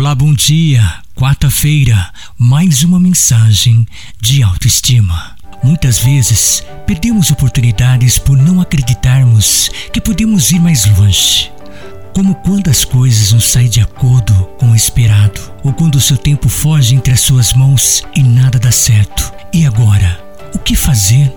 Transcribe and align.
Olá, 0.00 0.14
bom 0.14 0.32
dia. 0.32 0.94
Quarta-feira, 1.14 2.10
mais 2.38 2.82
uma 2.82 2.98
mensagem 2.98 3.86
de 4.18 4.42
autoestima. 4.42 5.36
Muitas 5.62 5.98
vezes 5.98 6.64
perdemos 6.86 7.30
oportunidades 7.30 8.18
por 8.18 8.34
não 8.34 8.62
acreditarmos 8.62 9.70
que 9.92 10.00
podemos 10.00 10.52
ir 10.52 10.58
mais 10.58 10.86
longe. 10.96 11.52
Como 12.14 12.34
quando 12.36 12.70
as 12.70 12.82
coisas 12.82 13.30
não 13.32 13.40
saem 13.40 13.68
de 13.68 13.82
acordo 13.82 14.32
com 14.58 14.70
o 14.70 14.74
esperado, 14.74 15.38
ou 15.62 15.70
quando 15.70 15.96
o 15.96 16.00
seu 16.00 16.16
tempo 16.16 16.48
foge 16.48 16.94
entre 16.94 17.12
as 17.12 17.20
suas 17.20 17.52
mãos 17.52 18.02
e 18.16 18.22
nada 18.22 18.58
dá 18.58 18.72
certo. 18.72 19.30
E 19.52 19.66
agora? 19.66 20.18
O 20.54 20.58
que 20.58 20.74
fazer? 20.74 21.30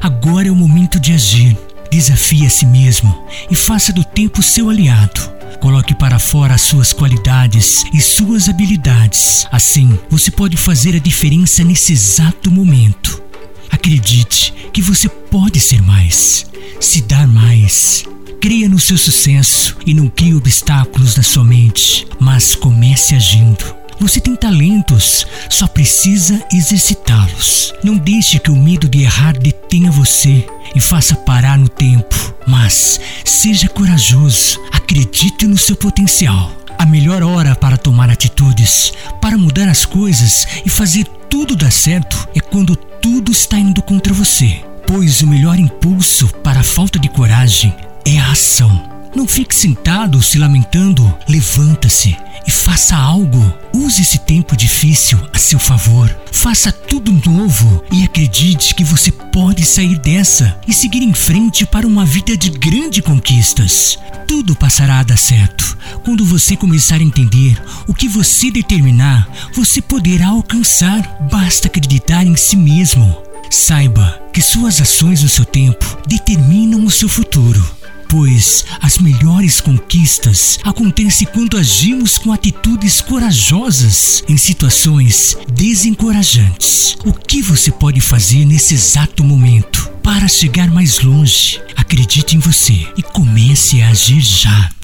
Agora 0.00 0.48
é 0.48 0.50
o 0.50 0.56
momento 0.56 0.98
de 0.98 1.12
agir. 1.12 1.54
Desafie 1.90 2.46
a 2.46 2.50
si 2.50 2.64
mesmo 2.64 3.26
e 3.50 3.54
faça 3.54 3.92
do 3.92 4.02
tempo 4.02 4.42
seu 4.42 4.70
aliado. 4.70 5.35
Coloque 5.66 5.96
para 5.96 6.20
fora 6.20 6.54
as 6.54 6.62
suas 6.62 6.92
qualidades 6.92 7.84
e 7.92 8.00
suas 8.00 8.48
habilidades. 8.48 9.48
Assim, 9.50 9.98
você 10.08 10.30
pode 10.30 10.56
fazer 10.56 10.94
a 10.94 11.00
diferença 11.00 11.64
nesse 11.64 11.92
exato 11.92 12.52
momento. 12.52 13.20
Acredite 13.68 14.54
que 14.72 14.80
você 14.80 15.08
pode 15.08 15.58
ser 15.58 15.82
mais, 15.82 16.46
se 16.78 17.00
dar 17.00 17.26
mais. 17.26 18.04
Creia 18.40 18.68
no 18.68 18.78
seu 18.78 18.96
sucesso 18.96 19.76
e 19.84 19.92
não 19.92 20.06
crie 20.06 20.36
obstáculos 20.36 21.16
na 21.16 21.24
sua 21.24 21.42
mente, 21.42 22.06
mas 22.20 22.54
comece 22.54 23.16
agindo. 23.16 23.74
Você 23.98 24.20
tem 24.20 24.36
talentos, 24.36 25.26
só 25.50 25.66
precisa 25.66 26.40
exercitá-los. 26.52 27.74
Não 27.82 27.96
deixe 27.96 28.38
que 28.38 28.52
o 28.52 28.56
medo 28.56 28.88
de 28.88 29.02
errar 29.02 29.32
detenha 29.36 29.90
você 29.90 30.46
e 30.76 30.80
faça 30.80 31.16
parar 31.16 31.58
no 31.58 31.68
tempo, 31.68 32.34
mas 32.46 33.00
seja 33.24 33.68
corajoso, 33.68 34.60
acredite 34.86 35.48
no 35.48 35.58
seu 35.58 35.74
potencial. 35.74 36.52
A 36.78 36.86
melhor 36.86 37.20
hora 37.24 37.56
para 37.56 37.76
tomar 37.76 38.08
atitudes, 38.08 38.92
para 39.20 39.36
mudar 39.36 39.68
as 39.68 39.84
coisas 39.84 40.46
e 40.64 40.70
fazer 40.70 41.04
tudo 41.28 41.56
dar 41.56 41.72
certo 41.72 42.28
é 42.36 42.40
quando 42.40 42.76
tudo 42.76 43.32
está 43.32 43.58
indo 43.58 43.82
contra 43.82 44.14
você. 44.14 44.62
Pois 44.86 45.22
o 45.22 45.26
melhor 45.26 45.58
impulso 45.58 46.28
para 46.44 46.60
a 46.60 46.62
falta 46.64 47.00
de 47.00 47.08
coragem 47.08 47.74
é 48.04 48.16
a 48.20 48.30
ação. 48.30 48.88
Não 49.12 49.26
fique 49.26 49.56
sentado 49.56 50.22
se 50.22 50.38
lamentando, 50.38 51.12
levanta-se 51.28 52.16
e 52.46 52.50
faça 52.52 52.94
algo. 52.94 53.52
Use 53.76 54.00
esse 54.00 54.18
tempo 54.20 54.56
difícil 54.56 55.18
a 55.34 55.38
seu 55.38 55.58
favor. 55.58 56.08
Faça 56.32 56.72
tudo 56.72 57.12
novo 57.28 57.84
e 57.92 58.04
acredite 58.04 58.74
que 58.74 58.82
você 58.82 59.12
pode 59.12 59.66
sair 59.66 59.98
dessa 59.98 60.58
e 60.66 60.72
seguir 60.72 61.02
em 61.02 61.12
frente 61.12 61.66
para 61.66 61.86
uma 61.86 62.02
vida 62.02 62.38
de 62.38 62.48
grandes 62.48 63.04
conquistas. 63.04 63.98
Tudo 64.26 64.56
passará 64.56 65.00
a 65.00 65.02
dar 65.02 65.18
certo. 65.18 65.76
Quando 66.02 66.24
você 66.24 66.56
começar 66.56 66.96
a 66.96 67.04
entender 67.04 67.62
o 67.86 67.92
que 67.92 68.08
você 68.08 68.50
determinar, 68.50 69.28
você 69.54 69.82
poderá 69.82 70.28
alcançar. 70.28 71.02
Basta 71.30 71.68
acreditar 71.68 72.24
em 72.24 72.34
si 72.34 72.56
mesmo. 72.56 73.14
Saiba 73.50 74.18
que 74.32 74.40
suas 74.40 74.80
ações 74.80 75.22
no 75.22 75.28
seu 75.28 75.44
tempo 75.44 75.98
determinam 76.08 76.82
o 76.82 76.90
seu 76.90 77.10
futuro 77.10 77.75
pois 78.08 78.64
as 78.80 78.98
melhores 78.98 79.60
conquistas 79.60 80.58
acontecem 80.64 81.26
quando 81.32 81.56
agimos 81.56 82.18
com 82.18 82.32
atitudes 82.32 83.00
corajosas 83.00 84.22
em 84.28 84.36
situações 84.36 85.36
desencorajantes. 85.52 86.96
O 87.04 87.12
que 87.12 87.42
você 87.42 87.70
pode 87.70 88.00
fazer 88.00 88.44
nesse 88.44 88.74
exato 88.74 89.24
momento 89.24 89.90
para 90.02 90.28
chegar 90.28 90.70
mais 90.70 91.00
longe? 91.00 91.60
Acredite 91.76 92.36
em 92.36 92.38
você 92.38 92.86
e 92.96 93.02
comece 93.02 93.82
a 93.82 93.88
agir 93.88 94.20
já. 94.20 94.75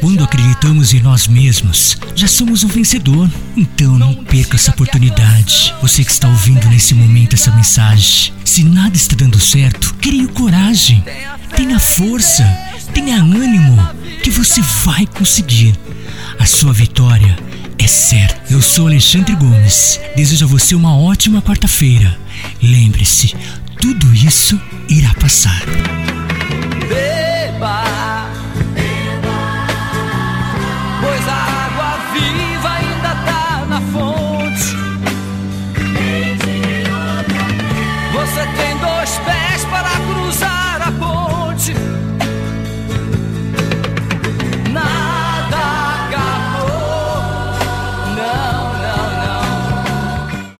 Quando 0.00 0.22
acreditamos 0.22 0.92
em 0.92 1.00
nós 1.00 1.26
mesmos, 1.26 1.96
já 2.14 2.28
somos 2.28 2.62
um 2.64 2.68
vencedor. 2.68 3.30
Então 3.56 3.98
não 3.98 4.14
perca 4.14 4.56
essa 4.56 4.70
oportunidade. 4.70 5.74
Você 5.80 6.04
que 6.04 6.10
está 6.10 6.28
ouvindo 6.28 6.68
nesse 6.68 6.94
momento 6.94 7.34
essa 7.34 7.50
mensagem. 7.50 8.32
Se 8.44 8.62
nada 8.62 8.96
está 8.96 9.16
dando 9.16 9.40
certo, 9.40 9.94
crie 10.00 10.26
coragem. 10.28 11.02
Tenha 11.54 11.78
força, 11.78 12.44
tenha 12.92 13.16
ânimo, 13.16 13.76
que 14.22 14.30
você 14.30 14.60
vai 14.84 15.06
conseguir. 15.06 15.74
A 16.38 16.46
sua 16.46 16.72
vitória 16.72 17.36
é 17.78 17.86
certa. 17.86 18.52
Eu 18.52 18.60
sou 18.62 18.86
Alexandre 18.86 19.34
Gomes. 19.34 19.98
Desejo 20.14 20.44
a 20.44 20.48
você 20.48 20.74
uma 20.74 20.96
ótima 20.96 21.42
quarta-feira. 21.42 22.18
Lembre-se, 22.62 23.34
tudo 23.80 24.14
isso 24.14 24.60
irá 24.88 25.12
passar. 25.14 25.62